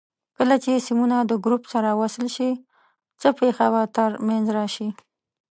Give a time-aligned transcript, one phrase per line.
[0.37, 2.51] کله چې سیمونه د ګروپ سره وصل شي
[3.21, 4.89] څه پېښه به تر منځ راشي؟